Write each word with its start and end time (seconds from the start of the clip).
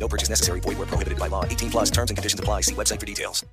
No 0.00 0.08
purchase 0.08 0.30
necessary. 0.30 0.60
Void 0.60 0.78
where 0.78 0.86
prohibited 0.86 1.18
by 1.18 1.28
law. 1.28 1.44
18 1.44 1.70
plus 1.70 1.90
terms 1.90 2.10
and 2.10 2.16
conditions 2.16 2.40
apply. 2.40 2.62
See 2.62 2.74
website 2.74 2.98
for 2.98 3.06
details. 3.06 3.44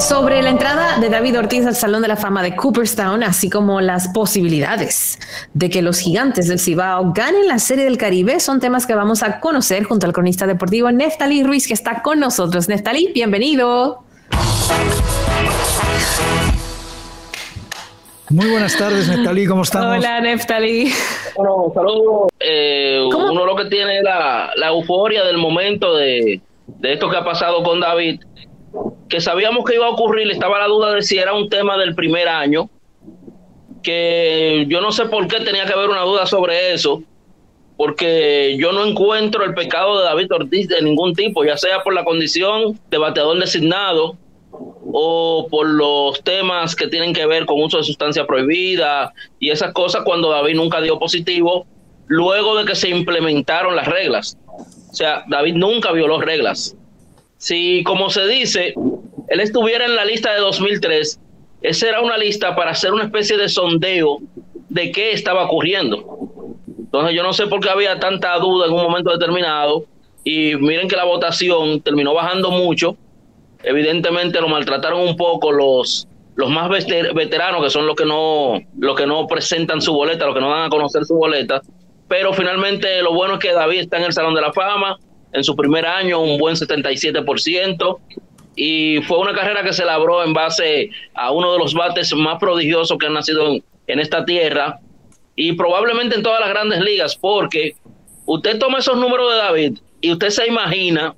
Sobre 0.00 0.42
la 0.42 0.48
entrada 0.48 0.98
de 0.98 1.10
David 1.10 1.38
Ortiz 1.38 1.66
al 1.66 1.76
Salón 1.76 2.00
de 2.00 2.08
la 2.08 2.16
Fama 2.16 2.42
de 2.42 2.56
Cooperstown, 2.56 3.22
así 3.22 3.50
como 3.50 3.82
las 3.82 4.08
posibilidades 4.08 5.18
de 5.52 5.68
que 5.68 5.82
los 5.82 5.98
gigantes 5.98 6.48
del 6.48 6.58
Cibao 6.58 7.12
ganen 7.12 7.46
la 7.46 7.58
Serie 7.58 7.84
del 7.84 7.98
Caribe, 7.98 8.40
son 8.40 8.60
temas 8.60 8.86
que 8.86 8.94
vamos 8.94 9.22
a 9.22 9.40
conocer 9.40 9.84
junto 9.84 10.06
al 10.06 10.14
cronista 10.14 10.46
deportivo 10.46 10.90
Neftalí 10.90 11.42
Ruiz, 11.44 11.68
que 11.68 11.74
está 11.74 12.00
con 12.00 12.18
nosotros. 12.18 12.66
Neftalí, 12.66 13.12
bienvenido. 13.12 14.04
Muy 18.30 18.48
buenas 18.48 18.76
tardes, 18.76 19.06
Neftalí, 19.06 19.46
¿cómo 19.46 19.62
estamos? 19.62 19.98
Hola, 19.98 20.20
Neftalí. 20.20 20.92
Bueno, 21.36 21.70
saludos. 21.74 22.29
Eh, 22.40 23.00
uno 23.04 23.44
lo 23.44 23.54
que 23.54 23.66
tiene 23.66 23.98
es 23.98 24.02
la, 24.02 24.50
la 24.56 24.68
euforia 24.68 25.24
del 25.24 25.36
momento 25.36 25.94
de, 25.94 26.40
de 26.66 26.92
esto 26.92 27.10
que 27.10 27.16
ha 27.16 27.24
pasado 27.24 27.62
con 27.62 27.80
David, 27.80 28.20
que 29.08 29.20
sabíamos 29.20 29.64
que 29.64 29.74
iba 29.74 29.86
a 29.86 29.90
ocurrir, 29.90 30.30
estaba 30.30 30.58
la 30.58 30.66
duda 30.66 30.94
de 30.94 31.02
si 31.02 31.18
era 31.18 31.34
un 31.34 31.48
tema 31.50 31.76
del 31.76 31.94
primer 31.94 32.28
año, 32.28 32.70
que 33.82 34.66
yo 34.68 34.80
no 34.80 34.92
sé 34.92 35.06
por 35.06 35.26
qué 35.28 35.40
tenía 35.40 35.66
que 35.66 35.72
haber 35.72 35.90
una 35.90 36.02
duda 36.02 36.26
sobre 36.26 36.72
eso, 36.72 37.02
porque 37.76 38.56
yo 38.58 38.72
no 38.72 38.84
encuentro 38.84 39.44
el 39.44 39.54
pecado 39.54 39.98
de 39.98 40.04
David 40.04 40.32
Ortiz 40.32 40.68
de 40.68 40.82
ningún 40.82 41.14
tipo, 41.14 41.44
ya 41.44 41.56
sea 41.56 41.82
por 41.82 41.94
la 41.94 42.04
condición 42.04 42.78
de 42.90 42.98
bateador 42.98 43.38
designado 43.38 44.16
o 44.92 45.46
por 45.50 45.68
los 45.68 46.22
temas 46.22 46.74
que 46.74 46.88
tienen 46.88 47.12
que 47.12 47.26
ver 47.26 47.46
con 47.46 47.62
uso 47.62 47.78
de 47.78 47.84
sustancia 47.84 48.26
prohibida 48.26 49.12
y 49.38 49.50
esas 49.50 49.72
cosas 49.72 50.02
cuando 50.04 50.30
David 50.30 50.56
nunca 50.56 50.80
dio 50.80 50.98
positivo, 50.98 51.66
luego 52.10 52.58
de 52.58 52.64
que 52.64 52.74
se 52.74 52.88
implementaron 52.88 53.76
las 53.76 53.86
reglas. 53.86 54.36
O 54.48 54.92
sea, 54.92 55.22
David 55.28 55.54
nunca 55.54 55.92
violó 55.92 56.20
reglas. 56.20 56.76
Si, 57.36 57.84
como 57.84 58.10
se 58.10 58.26
dice, 58.26 58.74
él 59.28 59.38
estuviera 59.40 59.84
en 59.84 59.94
la 59.94 60.04
lista 60.04 60.34
de 60.34 60.40
2003, 60.40 61.20
esa 61.62 61.88
era 61.88 62.00
una 62.00 62.18
lista 62.18 62.56
para 62.56 62.72
hacer 62.72 62.92
una 62.92 63.04
especie 63.04 63.36
de 63.36 63.48
sondeo 63.48 64.18
de 64.68 64.90
qué 64.90 65.12
estaba 65.12 65.44
ocurriendo. 65.44 66.18
Entonces 66.80 67.14
yo 67.14 67.22
no 67.22 67.32
sé 67.32 67.46
por 67.46 67.60
qué 67.60 67.70
había 67.70 68.00
tanta 68.00 68.36
duda 68.38 68.66
en 68.66 68.72
un 68.72 68.82
momento 68.82 69.12
determinado 69.12 69.84
y 70.24 70.56
miren 70.56 70.88
que 70.88 70.96
la 70.96 71.04
votación 71.04 71.80
terminó 71.80 72.12
bajando 72.12 72.50
mucho. 72.50 72.96
Evidentemente 73.62 74.40
lo 74.40 74.48
maltrataron 74.48 75.00
un 75.00 75.16
poco 75.16 75.52
los 75.52 76.08
los 76.34 76.48
más 76.48 76.70
veteranos 76.70 77.62
que 77.62 77.70
son 77.70 77.86
los 77.86 77.94
que 77.94 78.06
no 78.06 78.58
los 78.78 78.96
que 78.96 79.06
no 79.06 79.26
presentan 79.26 79.80
su 79.80 79.92
boleta, 79.92 80.26
los 80.26 80.34
que 80.34 80.40
no 80.40 80.50
dan 80.50 80.64
a 80.64 80.68
conocer 80.70 81.04
su 81.04 81.14
boleta, 81.14 81.60
pero 82.10 82.34
finalmente 82.34 83.00
lo 83.02 83.14
bueno 83.14 83.34
es 83.34 83.38
que 83.38 83.52
David 83.52 83.82
está 83.82 83.98
en 83.98 84.02
el 84.02 84.12
Salón 84.12 84.34
de 84.34 84.40
la 84.40 84.52
Fama 84.52 84.98
en 85.32 85.44
su 85.44 85.54
primer 85.54 85.86
año 85.86 86.20
un 86.20 86.38
buen 86.38 86.56
77% 86.56 87.98
y 88.56 89.00
fue 89.02 89.18
una 89.18 89.32
carrera 89.32 89.62
que 89.62 89.72
se 89.72 89.84
labró 89.84 90.24
en 90.24 90.32
base 90.32 90.90
a 91.14 91.30
uno 91.30 91.52
de 91.52 91.60
los 91.60 91.72
bates 91.72 92.12
más 92.16 92.40
prodigiosos 92.40 92.98
que 92.98 93.06
han 93.06 93.12
nacido 93.12 93.54
en, 93.86 94.00
esta 94.00 94.24
tierra 94.24 94.80
y 95.36 95.52
probablemente 95.52 96.16
en 96.16 96.24
todas 96.24 96.40
las 96.40 96.48
grandes 96.48 96.80
ligas, 96.80 97.14
porque 97.14 97.76
usted 98.26 98.58
toma 98.58 98.78
esos 98.78 98.96
números 98.96 99.30
de 99.30 99.38
David 99.38 99.78
y 100.00 100.10
usted 100.10 100.30
se 100.30 100.48
imagina 100.48 101.14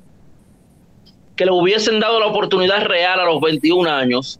que 1.36 1.46
le 1.46 1.52
hubiesen 1.52 2.00
dado 2.00 2.20
la 2.20 2.26
oportunidad 2.26 2.84
real 2.84 3.18
a 3.18 3.24
los 3.24 3.40
21 3.40 3.90
años 3.90 4.38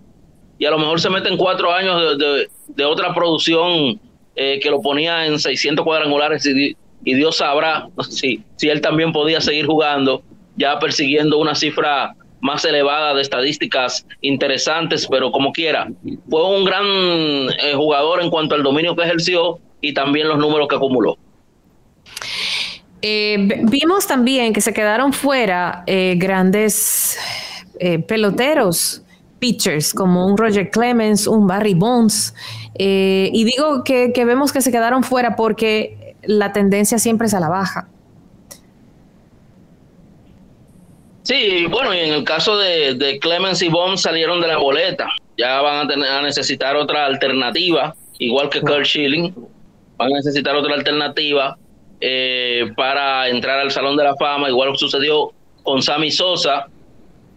y 0.59 0.67
a 0.67 0.71
lo 0.71 0.79
mejor 0.79 1.01
se 1.01 1.09
meten 1.09 1.39
cuatro 1.39 1.73
años 1.73 2.19
de, 2.19 2.51
de 2.69 2.85
otra 2.85 3.15
producción 3.15 3.99
eh, 4.37 4.61
que 4.61 4.71
lo 4.71 4.81
ponía 4.81 5.27
en 5.27 5.39
600 5.39 5.85
cuadrangulares 5.85 6.47
y, 6.47 6.77
Dios 7.05 7.39
sabrá 7.39 7.89
si, 8.09 8.45
si 8.55 8.69
él 8.69 8.81
también 8.81 9.13
podía 9.13 9.41
seguir 9.41 9.67
jugando, 9.67 10.23
ya 10.57 10.79
persiguiendo 10.79 11.37
una 11.39 11.57
cifra 11.57 12.15
más 12.43 12.65
elevada 12.65 13.15
de 13.15 13.23
estadísticas 13.23 14.05
interesantes, 14.21 15.07
pero 15.09 15.31
como 15.31 15.53
quiera, 15.53 15.89
fue 16.29 16.49
un 16.49 16.65
gran 16.65 16.85
eh, 16.85 17.73
jugador 17.75 18.21
en 18.21 18.31
cuanto 18.31 18.57
al 18.57 18.65
dominio 18.65 18.97
que 18.97 19.05
ejerció 19.05 19.61
y 19.81 19.95
también 19.95 20.29
los 20.29 20.39
números 20.39 20.67
que 20.69 20.75
acumuló. 20.75 21.17
Eh, 23.01 23.49
vimos 23.63 24.09
también 24.09 24.53
que 24.53 24.61
se 24.61 24.75
quedaron 24.75 25.13
fuera 25.13 25.85
eh, 25.87 26.15
grandes 26.19 27.17
peloteros, 28.07 29.03
pitchers, 29.41 29.93
como 29.93 30.27
un 30.27 30.37
Roger 30.37 30.71
Clemens, 30.71 31.27
un 31.27 31.49
Barry 31.49 31.75
Bonds. 31.75 32.33
Eh, 32.79 33.31
y 33.33 33.45
digo 33.45 33.85
que, 33.85 34.13
vemos 34.25 34.53
que 34.53 34.61
se 34.63 34.73
quedaron 34.73 35.05
fuera 35.05 35.37
porque 35.37 36.17
la 36.23 36.53
tendencia 36.53 36.99
siempre 36.99 37.27
es 37.27 37.35
a 37.35 37.41
la 37.41 37.49
baja. 37.49 37.89
Sí, 41.23 41.67
bueno, 41.67 41.95
y 41.95 41.99
en 41.99 42.15
el 42.15 42.25
caso 42.25 42.59
de, 42.59 43.19
Clemens 43.21 43.63
y 43.63 43.69
Bond 43.69 43.99
salieron 43.99 44.41
de 44.41 44.49
la 44.49 44.57
boleta. 44.57 45.09
Ya 45.37 45.61
van 45.61 45.87
a, 45.87 45.89
tener, 45.89 46.09
a 46.09 46.23
necesitar 46.23 46.77
otra 46.77 47.07
alternativa, 47.07 47.95
igual 48.19 48.49
que 48.49 48.61
Kurt 48.61 48.85
Schilling. 48.85 49.35
Van 49.97 50.13
a 50.13 50.17
necesitar 50.17 50.57
otra 50.57 50.75
alternativa 50.75 51.57
eh, 52.01 52.73
para 52.77 53.29
entrar 53.29 53.61
al 53.61 53.71
Salón 53.71 53.97
de 53.97 54.05
la 54.05 54.17
Fama, 54.17 54.49
igual 54.49 54.77
sucedió 54.77 55.33
con 55.63 55.81
Sammy 55.83 56.11
Sosa. 56.11 56.67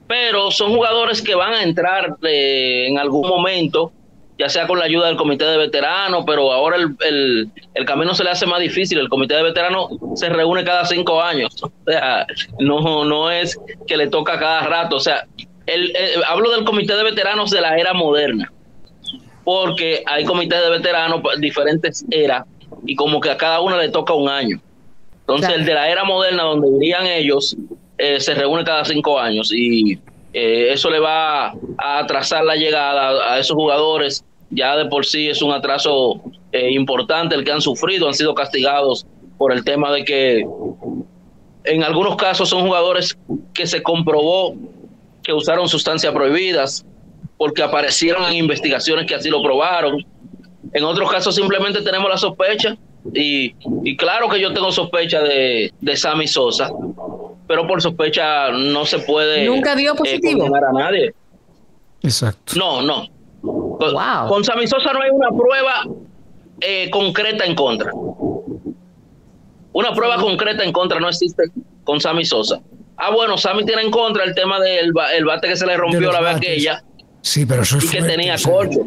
Pero 0.08 0.52
son 0.52 0.74
jugadores 0.74 1.22
que 1.22 1.36
van 1.36 1.54
a 1.54 1.64
entrar 1.64 2.16
eh, 2.24 2.88
en 2.88 2.98
algún 2.98 3.28
momento, 3.28 3.92
ya 4.38 4.50
sea 4.50 4.68
con 4.68 4.80
la 4.80 4.86
ayuda 4.86 5.08
del 5.08 5.16
comité 5.16 5.46
de 5.46 5.58
veteranos, 5.58 6.24
pero 6.26 6.52
ahora 6.52 6.78
el, 6.78 6.96
el, 7.06 7.50
el, 7.74 7.86
camino 7.86 8.14
se 8.14 8.24
le 8.24 8.32
hace 8.32 8.46
más 8.46 8.60
difícil. 8.60 9.00
El 9.00 9.10
comité 9.10 9.36
de 9.36 9.44
veteranos 9.44 9.90
se 10.16 10.30
reúne 10.30 10.64
cada 10.64 10.86
cinco 10.86 11.22
años. 11.22 11.56
O 11.64 11.72
sea, 11.86 12.28
no, 12.60 13.06
no 13.06 13.32
es 13.32 13.58
que 13.88 13.96
le 13.96 14.08
toca 14.08 14.38
cada 14.38 14.62
rato. 14.62 14.98
O 14.98 15.00
sea, 15.00 15.26
el, 15.68 15.96
el, 15.96 16.24
hablo 16.28 16.52
del 16.52 16.66
comité 16.66 16.96
de 16.96 17.04
veteranos 17.04 17.50
de 17.52 17.62
la 17.62 17.78
era 17.78 17.94
moderna, 17.94 18.52
porque 19.46 20.04
hay 20.06 20.26
comités 20.26 20.62
de 20.62 20.70
veteranos 20.70 21.22
diferentes 21.40 22.06
eras 22.12 22.46
y 22.86 22.96
como 22.96 23.22
que 23.22 23.30
a 23.30 23.38
cada 23.38 23.62
uno 23.62 23.78
le 23.78 23.90
toca 23.90 24.14
un 24.14 24.28
año. 24.28 24.60
Entonces, 25.22 25.48
claro. 25.48 25.62
el 25.62 25.66
de 25.66 25.74
la 25.74 25.90
era 25.90 26.04
moderna, 26.04 26.44
donde 26.44 26.68
irían 26.78 27.08
ellos, 27.08 27.56
eh, 27.98 28.20
se 28.20 28.36
reúne 28.36 28.64
cada 28.66 28.84
cinco 28.84 29.18
años 29.18 29.52
y 29.54 29.98
eh, 30.38 30.74
eso 30.74 30.90
le 30.90 31.00
va 31.00 31.48
a 31.78 32.00
atrasar 32.00 32.44
la 32.44 32.58
llegada 32.58 33.32
a 33.34 33.40
esos 33.40 33.56
jugadores. 33.56 34.26
Ya 34.50 34.76
de 34.76 34.86
por 34.86 35.06
sí 35.06 35.30
es 35.30 35.42
un 35.42 35.54
atraso 35.54 36.22
eh, 36.52 36.72
importante 36.74 37.36
el 37.36 37.46
que 37.46 37.54
han 37.54 37.62
sufrido, 37.62 38.06
han 38.08 38.14
sido 38.14 38.36
castigados 38.36 39.08
por 39.38 39.54
el 39.54 39.64
tema 39.64 39.94
de 39.94 40.04
que 40.04 40.46
en 41.64 41.84
algunos 41.84 42.18
casos 42.18 42.50
son 42.50 42.66
jugadores 42.66 43.18
que 43.54 43.66
se 43.66 43.82
comprobó 43.82 44.56
que 45.24 45.32
usaron 45.32 45.70
sustancias 45.70 46.14
prohibidas 46.14 46.86
porque 47.38 47.64
aparecieron 47.64 48.26
en 48.26 48.34
investigaciones 48.34 49.06
que 49.06 49.16
así 49.16 49.30
lo 49.30 49.42
probaron. 49.42 50.06
En 50.74 50.84
otros 50.84 51.10
casos 51.10 51.34
simplemente 51.34 51.82
tenemos 51.82 52.10
la 52.10 52.18
sospecha 52.18 52.76
y, 53.14 53.56
y 53.86 53.96
claro 53.96 54.28
que 54.28 54.42
yo 54.42 54.52
tengo 54.52 54.70
sospecha 54.74 55.22
de, 55.22 55.72
de 55.80 55.96
Sammy 55.96 56.28
Sosa, 56.28 56.70
pero 57.48 57.68
por 57.68 57.82
sospecha 57.82 58.50
no 58.52 58.86
se 58.86 59.00
puede 59.00 59.46
nunca 59.46 59.76
dio 59.76 59.96
positivo 59.96 60.46
eh, 60.46 60.60
a 60.70 60.74
nadie. 60.74 61.14
Exacto. 62.02 62.54
No, 62.58 62.82
no. 62.82 63.08
Con, 63.42 63.94
wow. 63.94 64.28
con 64.28 64.44
Sammy 64.44 64.68
Sosa 64.68 64.92
no 64.94 65.02
hay 65.02 65.10
una 65.12 65.30
prueba 65.30 65.84
eh, 66.62 66.90
concreta 66.90 67.46
en 67.46 67.56
contra. 67.56 67.92
Una 69.74 69.94
prueba 69.94 70.16
concreta 70.18 70.64
en 70.64 70.72
contra 70.72 71.00
no 71.00 71.10
existe 71.10 71.44
con 71.84 72.00
Sammy 72.00 72.26
Sosa. 72.26 72.62
Ah, 72.98 73.12
bueno, 73.12 73.38
Sammy 73.38 73.66
tiene 73.66 73.82
en 73.82 73.92
contra 73.92 74.24
el 74.24 74.34
tema 74.34 74.60
del 74.60 74.94
el 75.16 75.26
bate 75.26 75.48
que 75.50 75.56
se 75.56 75.66
le 75.66 75.76
rompió 75.76 76.12
la 76.12 76.22
vez 76.22 76.38
aquella. 76.38 76.84
Sí, 77.22 77.46
pero 77.46 77.64
eso 77.64 77.78
es 77.78 77.86
y 77.86 77.90
que 77.90 78.02
tenía 78.04 78.36
o 78.36 78.38
sea, 78.38 78.54
corcho. 78.54 78.80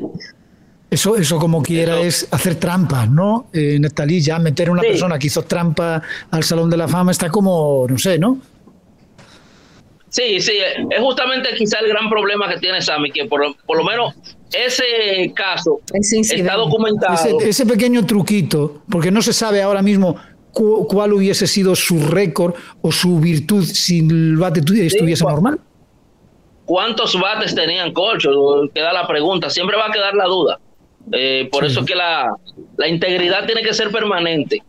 Eso, 0.91 1.17
eso 1.17 1.38
como 1.38 1.62
quiera 1.62 1.97
Eso. 2.00 2.03
es 2.25 2.29
hacer 2.32 2.55
trampas, 2.55 3.11
¿no? 3.11 3.49
Eh, 3.53 3.79
Nestalí, 3.79 4.23
ya 4.23 4.38
meter 4.38 4.69
a 4.69 4.73
una 4.73 4.81
Sí. 4.82 4.88
persona 4.88 5.19
que 5.19 5.27
hizo 5.27 5.43
trampa 5.43 6.00
al 6.31 6.43
Salón 6.44 6.71
de 6.71 6.79
la 6.79 6.88
Fama 6.88 7.11
está 7.12 7.29
como, 7.29 7.85
no 7.88 7.99
sé, 7.99 8.19
¿no? 8.19 8.38
Sí, 10.08 10.40
sí, 10.40 10.52
es 10.90 11.00
justamente 11.00 11.50
quizá 11.56 11.81
el 11.81 11.88
gran 11.88 12.08
problema 12.08 12.49
que 12.49 12.58
tiene 12.58 12.81
Sammy, 12.81 13.10
que 13.10 13.26
por, 13.26 13.43
por 13.66 13.76
lo 13.76 13.84
menos 13.84 14.14
ese 14.52 15.32
caso 15.34 15.81
Ese 15.93 16.20
está 16.20 16.55
documentado. 16.55 17.14
Ese, 17.14 17.49
ese 17.49 17.66
pequeño 17.66 18.06
truquito, 18.06 18.82
porque 18.90 19.10
no 19.10 19.20
se 19.20 19.32
sabe 19.32 19.62
ahora 19.62 19.82
mismo 19.82 20.16
cuál 20.52 21.12
hubiese 21.12 21.46
sido 21.46 21.76
su 21.76 22.06
récord 22.08 22.55
o 22.82 22.90
su 22.90 23.20
virtud 23.20 23.64
si 23.64 24.00
el 24.00 24.37
bate 24.37 24.60
estuviese 24.60 25.25
normal. 25.25 25.60
¿Cuántos 26.64 27.19
bates 27.19 27.55
tenían 27.55 27.93
Colcho? 27.93 28.31
Queda 28.75 28.93
la 28.93 29.06
pregunta, 29.06 29.49
siempre 29.49 29.76
va 29.76 29.87
a 29.87 29.90
quedar 29.90 30.14
la 30.14 30.25
duda. 30.25 30.60
Eh, 31.12 31.49
por 31.50 31.64
eso 31.64 31.84
que 31.84 31.94
la, 31.94 32.34
la, 32.76 32.88
integridad 32.88 33.46
tiene 33.46 33.62
que 33.62 33.72
ser 33.72 33.90
permanente. 33.90 34.62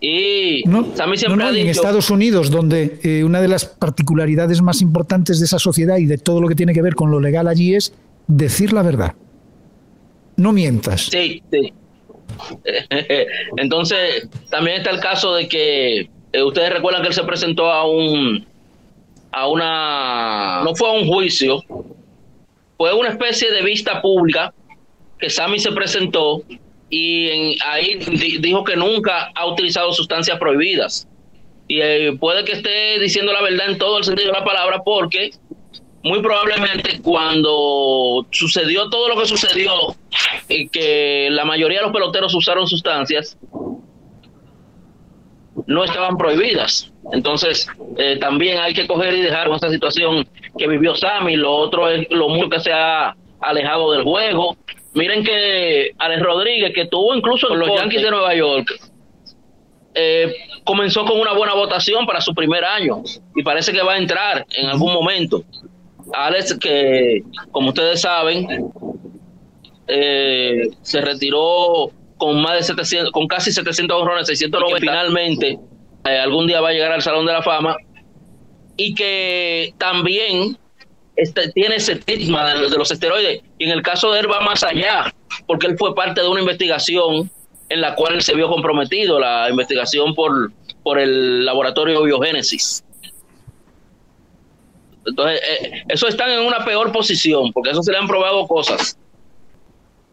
Y 0.00 0.62
Sammy 0.94 1.16
siempre 1.16 1.44
ha 1.44 1.50
dicho, 1.50 1.62
en 1.64 1.70
Estados 1.70 2.10
Unidos, 2.10 2.50
donde 2.50 2.98
eh, 3.02 3.24
una 3.24 3.40
de 3.40 3.48
las 3.48 3.64
particularidades 3.64 4.60
más 4.62 4.82
importantes 4.82 5.38
de 5.38 5.46
esa 5.46 5.58
sociedad 5.58 5.96
y 5.96 6.06
de 6.06 6.18
todo 6.18 6.40
lo 6.40 6.48
que 6.48 6.54
tiene 6.54 6.74
que 6.74 6.82
ver 6.82 6.94
con 6.94 7.10
lo 7.10 7.20
legal 7.20 7.48
allí 7.48 7.74
es 7.74 7.94
decir 8.26 8.72
la 8.72 8.82
verdad. 8.82 9.14
No 10.36 10.52
mientas. 10.52 11.02
Sí, 11.10 11.42
sí. 11.50 11.72
Entonces, 13.56 14.28
también 14.50 14.78
está 14.78 14.90
el 14.90 15.00
caso 15.00 15.34
de 15.34 15.48
que 15.48 16.10
eh, 16.32 16.42
ustedes 16.42 16.72
recuerdan 16.72 17.02
que 17.02 17.08
él 17.08 17.14
se 17.14 17.24
presentó 17.24 17.70
a 17.70 17.88
un 17.88 18.46
a 19.32 19.48
una 19.48 20.62
no 20.64 20.74
fue 20.74 20.88
a 20.88 20.92
un 20.92 21.06
juicio, 21.06 21.62
fue 22.76 22.92
una 22.94 23.10
especie 23.10 23.50
de 23.50 23.62
vista 23.62 24.00
pública 24.00 24.52
que 25.18 25.30
Sammy 25.30 25.58
se 25.58 25.72
presentó 25.72 26.42
y 26.88 27.56
ahí 27.64 27.98
dijo 28.40 28.64
que 28.64 28.76
nunca 28.76 29.30
ha 29.34 29.46
utilizado 29.46 29.92
sustancias 29.92 30.38
prohibidas. 30.38 31.08
Y 31.68 31.80
eh, 31.80 32.16
puede 32.18 32.44
que 32.44 32.52
esté 32.52 32.98
diciendo 33.00 33.32
la 33.32 33.42
verdad 33.42 33.70
en 33.70 33.78
todo 33.78 33.98
el 33.98 34.04
sentido 34.04 34.32
de 34.32 34.38
la 34.38 34.44
palabra 34.44 34.82
porque 34.84 35.32
muy 36.04 36.20
probablemente 36.22 37.00
cuando 37.02 38.24
sucedió 38.30 38.88
todo 38.88 39.08
lo 39.08 39.20
que 39.20 39.26
sucedió 39.26 39.72
y 40.48 40.68
que 40.68 41.28
la 41.32 41.44
mayoría 41.44 41.78
de 41.78 41.84
los 41.86 41.92
peloteros 41.92 42.32
usaron 42.34 42.68
sustancias, 42.68 43.36
no 45.66 45.82
estaban 45.82 46.16
prohibidas. 46.16 46.92
Entonces, 47.12 47.66
eh, 47.98 48.18
también 48.20 48.58
hay 48.58 48.72
que 48.72 48.86
coger 48.86 49.14
y 49.14 49.22
dejar 49.22 49.48
con 49.48 49.56
esa 49.56 49.70
situación 49.70 50.28
que 50.56 50.68
vivió 50.68 50.94
Sammy. 50.94 51.34
Lo 51.36 51.52
otro 51.52 51.88
es 51.88 52.06
lo 52.10 52.28
mucho 52.28 52.48
que 52.48 52.60
se 52.60 52.72
ha 52.72 53.16
alejado 53.40 53.92
del 53.92 54.04
juego. 54.04 54.56
Miren 54.96 55.22
que 55.22 55.92
Alex 55.98 56.22
Rodríguez, 56.22 56.72
que 56.74 56.86
tuvo 56.86 57.14
incluso 57.14 57.48
con 57.48 57.58
los 57.58 57.68
Yankees 57.68 58.02
de 58.02 58.10
Nueva 58.10 58.34
York, 58.34 58.66
eh, 59.94 60.34
comenzó 60.64 61.04
con 61.04 61.20
una 61.20 61.34
buena 61.34 61.52
votación 61.52 62.06
para 62.06 62.22
su 62.22 62.34
primer 62.34 62.64
año 62.64 63.02
y 63.34 63.42
parece 63.42 63.72
que 63.72 63.82
va 63.82 63.92
a 63.92 63.98
entrar 63.98 64.46
en 64.56 64.66
algún 64.68 64.94
momento. 64.94 65.44
Alex, 66.14 66.58
que 66.58 67.22
como 67.50 67.68
ustedes 67.68 68.00
saben, 68.00 68.70
eh, 69.86 70.62
se 70.80 71.02
retiró 71.02 71.90
con 72.16 72.40
más 72.40 72.54
de 72.54 72.62
700, 72.62 73.12
con 73.12 73.28
casi 73.28 73.52
700 73.52 74.00
honrones, 74.00 74.26
690, 74.28 74.80
finalmente 74.80 75.58
eh, 76.06 76.18
algún 76.18 76.46
día 76.46 76.62
va 76.62 76.70
a 76.70 76.72
llegar 76.72 76.92
al 76.92 77.02
Salón 77.02 77.26
de 77.26 77.34
la 77.34 77.42
Fama 77.42 77.76
y 78.78 78.94
que 78.94 79.74
también 79.76 80.56
este, 81.16 81.50
tiene 81.52 81.76
ese 81.76 81.92
estigma 81.92 82.54
de, 82.54 82.68
los 82.68 82.90
esteroides 82.90 83.42
y 83.58 83.64
en 83.64 83.70
el 83.70 83.82
caso 83.82 84.12
de 84.12 84.20
él 84.20 84.30
va 84.30 84.40
más 84.40 84.62
allá 84.62 85.12
porque 85.46 85.66
él 85.66 85.76
fue 85.78 85.94
parte 85.94 86.20
de 86.20 86.28
una 86.28 86.40
investigación 86.40 87.30
en 87.68 87.80
la 87.80 87.94
cual 87.94 88.14
él 88.14 88.22
se 88.22 88.34
vio 88.34 88.48
comprometido, 88.48 89.18
la 89.18 89.48
investigación 89.50 90.14
por, 90.14 90.52
por 90.82 90.98
el 90.98 91.44
laboratorio 91.44 92.02
Biogénesis. 92.02 92.84
Entonces, 95.04 95.40
eh, 95.40 95.82
eso 95.88 96.08
están 96.08 96.30
en 96.30 96.40
una 96.40 96.64
peor 96.64 96.92
posición, 96.92 97.52
porque 97.52 97.70
eso 97.70 97.82
se 97.82 97.92
le 97.92 97.98
han 97.98 98.06
probado 98.06 98.46
cosas. 98.46 98.98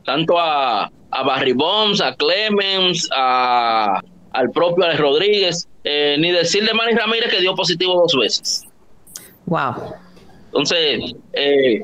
Tanto 0.03 0.39
a, 0.39 0.91
a 1.11 1.23
Barry 1.23 1.53
Bonds, 1.53 2.01
a 2.01 2.15
Clemens, 2.15 3.07
a, 3.15 4.01
al 4.31 4.51
propio 4.51 4.85
Alex 4.85 4.99
Rodríguez, 4.99 5.67
eh, 5.83 6.15
ni 6.19 6.31
decirle 6.31 6.73
Manny 6.73 6.93
Ramírez 6.93 7.29
que 7.29 7.39
dio 7.39 7.55
positivo 7.55 7.93
dos 7.93 8.15
veces. 8.15 8.67
Wow. 9.45 9.95
Entonces, 10.53 11.15
eh, 11.33 11.81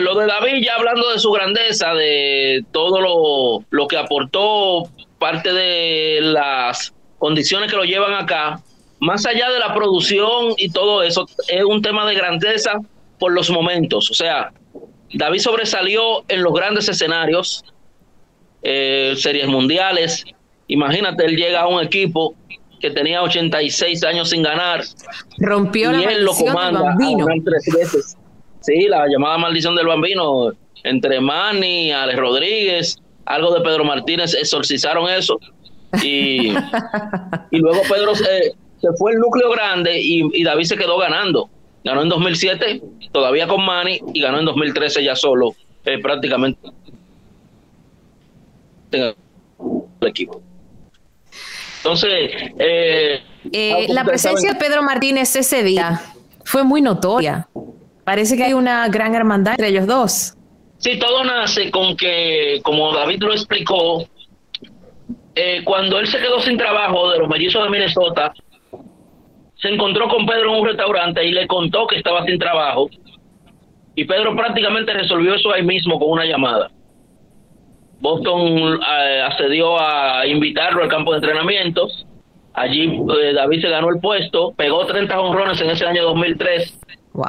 lo 0.00 0.14
de 0.14 0.26
David, 0.26 0.62
ya 0.62 0.74
hablando 0.74 1.10
de 1.10 1.18
su 1.18 1.30
grandeza, 1.30 1.94
de 1.94 2.62
todo 2.70 3.00
lo, 3.00 3.64
lo 3.70 3.88
que 3.88 3.96
aportó, 3.96 4.90
parte 5.18 5.54
de 5.54 6.18
las 6.20 6.92
condiciones 7.18 7.70
que 7.70 7.78
lo 7.78 7.84
llevan 7.84 8.12
acá, 8.12 8.60
más 9.00 9.24
allá 9.24 9.50
de 9.50 9.58
la 9.58 9.72
producción 9.72 10.52
y 10.58 10.70
todo 10.70 11.02
eso, 11.02 11.26
es 11.48 11.64
un 11.64 11.80
tema 11.80 12.04
de 12.06 12.14
grandeza 12.14 12.78
por 13.18 13.32
los 13.32 13.48
momentos. 13.48 14.10
O 14.10 14.14
sea, 14.14 14.52
David 15.14 15.38
sobresalió 15.38 16.24
en 16.28 16.42
los 16.42 16.52
grandes 16.52 16.86
escenarios, 16.90 17.64
eh, 18.62 19.14
series 19.16 19.46
mundiales. 19.46 20.26
Imagínate, 20.68 21.24
él 21.24 21.36
llega 21.36 21.62
a 21.62 21.68
un 21.68 21.82
equipo 21.82 22.34
que 22.84 22.90
tenía 22.90 23.22
86 23.22 24.04
años 24.04 24.28
sin 24.28 24.42
ganar. 24.42 24.84
Rompió 25.38 25.90
y 25.90 26.04
la 26.04 26.12
él 26.12 26.22
lo 26.22 26.34
comanda 26.34 26.94
tres 27.42 27.74
veces. 27.74 28.18
Sí, 28.60 28.88
la 28.88 29.06
llamada 29.08 29.38
maldición 29.38 29.74
del 29.74 29.86
bambino 29.86 30.52
entre 30.82 31.18
Manny, 31.18 31.92
Alex 31.92 32.18
Rodríguez, 32.18 32.98
algo 33.24 33.54
de 33.54 33.62
Pedro 33.62 33.86
Martínez, 33.86 34.34
exorcizaron 34.34 35.08
eso. 35.08 35.40
Y, 36.02 36.48
y 37.50 37.58
luego 37.58 37.80
Pedro 37.88 38.14
se 38.14 38.54
fue 38.98 39.12
el 39.12 39.18
núcleo 39.18 39.50
grande 39.50 39.98
y, 39.98 40.44
David 40.44 40.64
se 40.64 40.76
quedó 40.76 40.98
ganando. 40.98 41.48
Ganó 41.84 42.02
en 42.02 42.10
2007, 42.10 42.82
todavía 43.12 43.48
con 43.48 43.64
Manny, 43.64 43.98
y 44.12 44.20
ganó 44.20 44.40
en 44.40 44.44
2013 44.44 45.02
ya 45.02 45.16
solo, 45.16 45.54
eh, 45.86 45.98
prácticamente. 46.02 46.68
El 48.92 49.14
equipo. 50.02 50.43
Entonces, 51.84 52.30
eh, 52.58 53.20
eh, 53.52 53.86
la 53.90 54.04
presencia 54.04 54.54
de 54.54 54.58
Pedro 54.58 54.82
Martínez 54.82 55.36
ese 55.36 55.62
día 55.62 56.00
fue 56.42 56.64
muy 56.64 56.80
notoria. 56.80 57.46
Parece 58.04 58.38
que 58.38 58.44
hay 58.44 58.54
una 58.54 58.88
gran 58.88 59.14
hermandad 59.14 59.52
entre 59.52 59.68
ellos 59.68 59.86
dos. 59.86 60.34
Sí, 60.78 60.98
todo 60.98 61.22
nace 61.24 61.70
con 61.70 61.94
que, 61.94 62.60
como 62.62 62.90
David 62.94 63.22
lo 63.22 63.32
explicó, 63.32 64.02
cuando 65.64 65.98
él 65.98 66.06
se 66.06 66.18
quedó 66.20 66.40
sin 66.40 66.56
trabajo 66.56 67.10
de 67.10 67.18
los 67.18 67.28
mellizos 67.28 67.62
de 67.64 67.68
Minnesota, 67.68 68.32
se 69.60 69.68
encontró 69.68 70.08
con 70.08 70.24
Pedro 70.24 70.54
en 70.54 70.60
un 70.60 70.66
restaurante 70.66 71.22
y 71.22 71.32
le 71.32 71.46
contó 71.46 71.86
que 71.86 71.96
estaba 71.96 72.24
sin 72.24 72.38
trabajo. 72.38 72.88
Y 73.94 74.06
Pedro 74.06 74.34
prácticamente 74.34 74.94
resolvió 74.94 75.34
eso 75.34 75.52
ahí 75.52 75.62
mismo 75.62 75.98
con 75.98 76.12
una 76.12 76.24
llamada. 76.24 76.70
Boston 78.04 78.80
eh, 78.86 79.22
accedió 79.22 79.80
a 79.80 80.26
invitarlo 80.26 80.82
al 80.82 80.90
campo 80.90 81.12
de 81.12 81.20
entrenamientos. 81.20 82.04
Allí 82.52 82.84
eh, 82.84 83.32
David 83.32 83.62
se 83.62 83.70
ganó 83.70 83.88
el 83.88 83.98
puesto, 83.98 84.52
pegó 84.54 84.84
30 84.84 85.18
honrones 85.18 85.58
en 85.62 85.70
ese 85.70 85.86
año 85.86 86.02
2003 86.04 86.80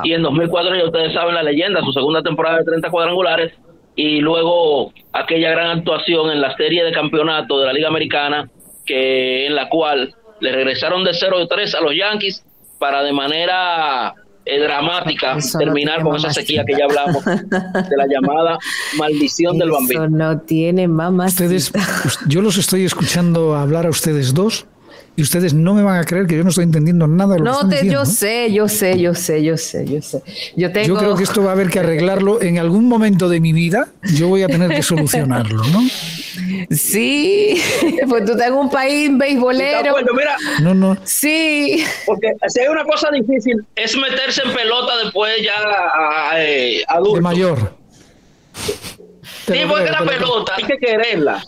y 0.04 0.12
en 0.12 0.22
2004 0.22 0.76
ya 0.76 0.84
ustedes 0.84 1.14
saben 1.14 1.34
la 1.34 1.44
leyenda, 1.44 1.80
su 1.80 1.94
segunda 1.94 2.22
temporada 2.22 2.58
de 2.58 2.66
30 2.66 2.92
cuadrangulares 2.92 3.54
y 3.96 4.20
luego 4.20 4.92
aquella 5.14 5.52
gran 5.52 5.78
actuación 5.78 6.30
en 6.30 6.42
la 6.42 6.54
serie 6.58 6.84
de 6.84 6.92
campeonato 6.92 7.58
de 7.58 7.68
la 7.68 7.74
Liga 7.74 7.88
Americana 7.88 8.50
que 8.86 9.48
en 9.48 9.56
la 9.56 9.70
cual 9.70 10.14
le 10.42 10.52
regresaron 10.52 11.06
de 11.06 11.14
0 11.14 11.48
3 11.48 11.74
a 11.74 11.80
los 11.80 11.96
Yankees 11.96 12.46
para 12.80 13.02
de 13.02 13.14
manera 13.14 14.14
eh, 14.46 14.60
dramática 14.60 15.38
terminar 15.58 16.04
con 16.04 16.16
esa 16.16 16.32
sequía 16.32 16.64
que 16.66 16.74
ya 16.78 16.86
hablamos 16.86 17.26
de 17.26 17.98
la 17.98 18.06
llamada 18.08 18.58
maldición 18.98 19.58
del 19.58 19.72
bambino. 19.72 20.08
no 20.08 20.40
tiene 20.42 20.88
mamá. 20.88 21.26
Ustedes, 21.26 21.72
yo 22.28 22.42
los 22.42 22.58
estoy 22.58 22.86
escuchando 22.86 23.56
hablar 23.56 23.86
a 23.86 23.90
ustedes 23.90 24.34
dos 24.34 24.68
y 25.18 25.22
ustedes 25.22 25.54
no 25.54 25.74
me 25.74 25.82
van 25.82 26.00
a 26.00 26.04
creer 26.04 26.28
que 26.28 26.36
yo 26.36 26.44
no 26.44 26.50
estoy 26.50 26.66
entendiendo 26.66 27.08
nada 27.08 27.36
de 27.36 27.40
lo 27.40 27.46
no 27.46 27.70
que 27.70 27.76
están 27.76 27.88
te, 27.88 27.94
Yo 27.94 28.06
sé, 28.06 28.52
yo 28.52 28.68
sé, 28.68 29.00
yo 29.00 29.14
sé, 29.16 29.44
yo 29.44 29.56
sé, 29.56 29.86
yo 29.86 30.02
sé. 30.02 30.22
Yo, 30.58 30.72
tengo... 30.74 30.88
yo 30.88 30.96
creo 30.98 31.16
que 31.16 31.24
esto 31.24 31.42
va 31.42 31.52
a 31.52 31.54
haber 31.54 31.70
que 31.70 31.80
arreglarlo 31.80 32.42
en 32.42 32.60
algún 32.60 32.90
momento 32.90 33.30
de 33.30 33.40
mi 33.40 33.54
vida. 33.54 33.88
Yo 34.14 34.28
voy 34.28 34.44
a 34.44 34.48
tener 34.48 34.70
que 34.70 34.84
solucionarlo, 34.84 35.64
¿no? 35.64 35.82
Sí, 36.70 37.62
pues 38.10 38.26
tú 38.26 38.32
estás 38.32 38.48
en 38.48 38.54
un 38.54 38.70
país 38.70 39.10
beisbolero. 39.16 39.92
Bueno, 39.92 40.14
mira, 40.16 40.36
no, 40.62 40.74
no. 40.74 40.98
Sí. 41.04 41.84
Porque 42.06 42.34
si 42.48 42.60
hay 42.60 42.68
una 42.68 42.84
cosa 42.84 43.10
difícil 43.12 43.64
es 43.76 43.96
meterse 43.96 44.42
en 44.44 44.54
pelota 44.54 44.98
después 45.04 45.34
ya 45.44 45.54
a, 45.54 46.42
eh, 46.42 46.84
adulto. 46.88 47.16
De 47.16 47.22
mayor. 47.22 47.78
Sí, 49.46 49.60
porque 49.68 49.92
la 49.92 50.04
pelota 50.04 50.54
hay 50.58 50.64
que 50.64 50.78
quererla. 50.78 51.44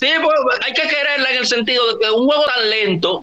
Sí, 0.00 0.08
pues, 0.22 0.34
hay 0.64 0.72
que 0.72 0.88
quererla 0.88 1.30
en 1.30 1.36
el 1.36 1.46
sentido 1.46 1.92
de 1.92 1.98
que 2.00 2.10
un 2.10 2.26
juego 2.26 2.42
tan 2.46 2.70
lento, 2.70 3.22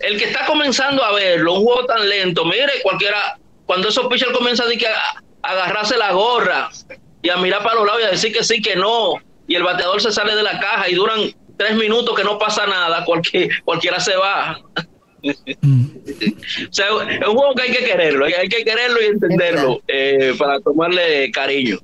el 0.00 0.18
que 0.18 0.24
está 0.24 0.44
comenzando 0.44 1.04
a 1.04 1.12
verlo, 1.12 1.54
un 1.54 1.64
juego 1.64 1.86
tan 1.86 2.08
lento, 2.08 2.44
mire, 2.44 2.82
cualquiera, 2.82 3.38
cuando 3.64 3.88
esos 3.88 4.08
pitchers 4.08 4.32
comienzan 4.32 4.66
a, 4.66 5.48
agarrarse 5.48 5.96
la 5.96 6.10
gorra 6.10 6.68
y 7.22 7.28
a 7.28 7.36
mirar 7.36 7.62
para 7.62 7.76
los 7.76 7.86
lados 7.86 8.00
y 8.02 8.04
a 8.06 8.10
decir 8.10 8.32
que 8.32 8.42
sí, 8.42 8.60
que 8.60 8.74
no, 8.74 9.14
y 9.46 9.54
el 9.54 9.62
bateador 9.62 10.02
se 10.02 10.10
sale 10.10 10.34
de 10.34 10.42
la 10.42 10.58
caja 10.58 10.88
y 10.88 10.94
duran 10.94 11.32
tres 11.56 11.76
minutos 11.76 12.16
que 12.16 12.24
no 12.24 12.40
pasa 12.40 12.66
nada, 12.66 13.04
cualquier, 13.04 13.62
cualquiera 13.62 14.00
se 14.00 14.16
va. 14.16 14.58
Mm. 15.62 15.86
o 16.70 16.72
sea, 16.72 16.86
es 16.86 17.28
un 17.28 17.36
juego 17.36 17.54
que 17.54 17.62
hay 17.62 17.70
que 17.70 17.84
quererlo, 17.84 18.24
hay 18.24 18.48
que 18.48 18.64
quererlo 18.64 19.00
y 19.00 19.06
entenderlo 19.06 19.80
eh, 19.86 20.34
para 20.36 20.58
tomarle 20.58 21.30
cariño. 21.30 21.78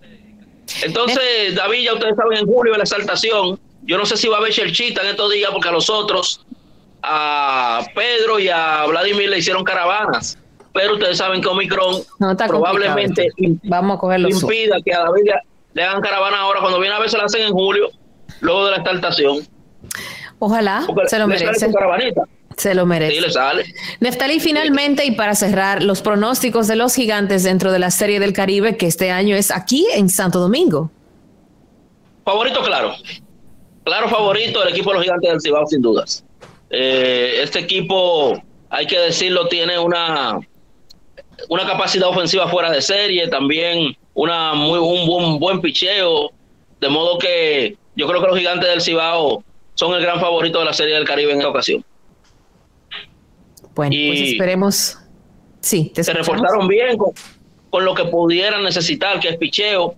Entonces, 0.83 1.55
David, 1.55 1.85
ya 1.85 1.95
ustedes 1.95 2.17
saben, 2.17 2.39
en 2.39 2.47
julio 2.47 2.77
la 2.77 2.83
exaltación 2.83 3.61
yo 3.83 3.99
no 3.99 4.07
sé 4.07 4.17
si 4.17 4.29
va 4.29 4.37
a 4.37 4.41
haber 4.41 4.53
Chelchita 4.53 5.03
en 5.03 5.09
estos 5.09 5.33
días 5.33 5.51
porque 5.53 5.69
a 5.69 5.73
los 5.73 5.91
otros 5.91 6.45
a 7.03 7.85
Pedro 7.95 8.39
y 8.39 8.49
a 8.49 8.87
Vladimir 8.87 9.29
le 9.29 9.39
hicieron 9.39 9.65
caravanas. 9.65 10.39
Pero 10.73 10.95
ustedes 10.95 11.19
saben 11.19 11.43
que 11.43 11.49
Omicron 11.49 12.03
probablemente 12.49 13.29
Vamos 13.65 13.97
a 13.97 14.01
cogerlo 14.01 14.31
impida 14.31 14.77
que 14.83 14.95
a 14.95 15.01
David 15.01 15.31
le 15.75 15.83
hagan 15.83 16.01
caravana 16.01 16.41
ahora. 16.41 16.61
Cuando 16.61 16.81
viene 16.81 16.95
a 16.95 16.99
ver, 16.99 17.11
se 17.11 17.19
la 17.19 17.25
hacen 17.25 17.43
en 17.43 17.53
julio, 17.53 17.91
luego 18.41 18.65
de 18.67 18.71
la 18.71 18.77
exaltación. 18.79 19.47
Ojalá, 20.39 20.87
se 21.07 21.19
lo 21.19 21.27
merece. 21.29 21.71
Se 22.57 22.75
lo 22.75 22.87
merece. 22.87 23.15
Sí, 23.15 23.21
le 23.21 23.31
sale. 23.31 23.65
Neftalí, 24.01 24.41
finalmente, 24.41 25.05
y 25.05 25.13
para 25.13 25.35
cerrar, 25.35 25.83
los 25.83 26.03
pronósticos 26.03 26.69
de 26.69 26.77
los 26.77 26.95
gigantes 26.95 27.43
dentro 27.43 27.73
de 27.73 27.79
la 27.79 27.91
Serie 27.91 28.21
del 28.21 28.33
Caribe, 28.33 28.77
que 28.77 28.87
este 28.87 29.11
año 29.11 29.37
es 29.37 29.51
aquí 29.51 29.87
en 29.95 30.09
Santo 30.09 30.39
Domingo. 30.39 30.91
Favorito, 32.25 32.63
claro. 32.63 32.95
Claro, 33.85 34.09
favorito 34.09 34.63
el 34.63 34.71
equipo 34.71 34.91
de 34.91 34.97
los 34.97 35.05
gigantes 35.05 35.31
del 35.31 35.41
Cibao, 35.41 35.67
sin 35.67 35.83
dudas. 35.83 36.25
Eh, 36.71 37.41
este 37.43 37.61
equipo, 37.61 38.41
hay 38.71 38.87
que 38.87 38.99
decirlo, 38.99 39.49
tiene 39.49 39.79
una, 39.79 40.39
una 41.49 41.67
capacidad 41.67 42.09
ofensiva 42.09 42.49
fuera 42.49 42.71
de 42.71 42.81
serie, 42.81 43.29
también 43.29 43.97
una 44.15 44.55
muy 44.55 44.79
un 44.79 45.07
buen, 45.07 45.39
buen 45.39 45.61
picheo, 45.61 46.31
de 46.81 46.89
modo 46.89 47.19
que 47.19 47.77
yo 47.95 48.07
creo 48.07 48.21
que 48.21 48.27
los 48.27 48.39
gigantes 48.39 48.69
del 48.69 48.81
Cibao 48.81 49.45
son 49.75 49.95
el 49.95 50.03
gran 50.03 50.21
favorito 50.21 50.59
de 50.59 50.65
la 50.65 50.73
Serie 50.73 50.95
del 50.95 51.05
Caribe 51.05 51.33
en 51.33 51.39
esta 51.39 51.51
ocasión. 51.51 51.85
Bueno, 53.75 53.97
pues 54.09 54.21
esperemos. 54.21 54.99
Sí, 55.61 55.93
se 55.95 56.13
reforzaron 56.13 56.67
bien 56.69 56.97
con, 56.99 57.85
lo 57.85 57.95
que 57.95 58.05
pudieran 58.05 58.63
necesitar, 58.63 59.21
que 59.21 59.31
es 59.31 59.37
picheo. 59.37 59.95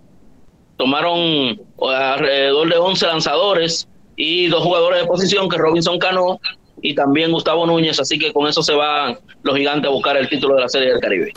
Tomaron 0.77 1.59
alrededor 1.81 2.69
de 2.69 2.77
11 2.77 3.05
lanzadores 3.07 3.87
y 4.15 4.47
dos 4.47 4.63
jugadores 4.63 5.01
de 5.01 5.07
posición, 5.07 5.49
que 5.49 5.57
Robinson 5.57 5.99
Cano 5.99 6.39
y 6.81 6.95
también 6.95 7.31
Gustavo 7.31 7.65
Núñez. 7.65 7.99
Así 7.99 8.19
que 8.19 8.33
con 8.33 8.47
eso 8.47 8.61
se 8.63 8.73
van 8.73 9.17
los 9.43 9.55
gigantes 9.55 9.89
a 9.89 9.91
buscar 9.91 10.17
el 10.17 10.27
título 10.29 10.55
de 10.55 10.61
la 10.61 10.69
Serie 10.69 10.89
del 10.89 10.99
Caribe. 10.99 11.33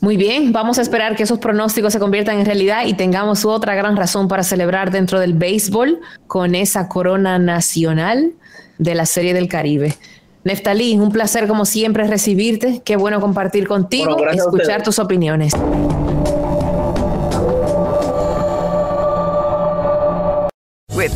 Muy 0.00 0.16
bien, 0.16 0.52
vamos 0.52 0.78
a 0.78 0.82
esperar 0.82 1.14
que 1.14 1.22
esos 1.22 1.38
pronósticos 1.38 1.92
se 1.92 2.00
conviertan 2.00 2.40
en 2.40 2.44
realidad 2.44 2.86
y 2.86 2.94
tengamos 2.94 3.44
otra 3.44 3.76
gran 3.76 3.96
razón 3.96 4.26
para 4.26 4.42
celebrar 4.42 4.90
dentro 4.90 5.20
del 5.20 5.32
béisbol 5.32 6.00
con 6.26 6.56
esa 6.56 6.88
corona 6.88 7.38
nacional 7.38 8.32
de 8.78 8.96
la 8.96 9.06
Serie 9.06 9.32
del 9.32 9.46
Caribe. 9.48 9.94
Neftalí, 10.42 10.98
un 10.98 11.12
placer 11.12 11.46
como 11.46 11.64
siempre 11.64 12.04
recibirte. 12.08 12.82
Qué 12.84 12.96
bueno 12.96 13.20
compartir 13.20 13.68
contigo, 13.68 14.16
y 14.32 14.36
escuchar 14.36 14.82
tus 14.82 14.98
opiniones. 14.98 15.52